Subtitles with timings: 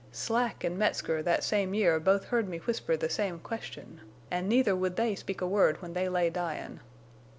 [0.11, 4.75] Slack an' Metzger that same year both heard me whisper the same question, an' neither
[4.75, 6.79] would they speak a word when they lay dyin'.